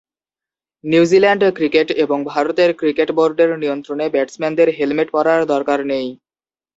[0.83, 6.07] New Zealand cricket এবং ভারতের cricket বোর্ডের নিয়ন্ত্রণে ব্যাটসম্যানদের হেলমেট পরার দরকার নেই।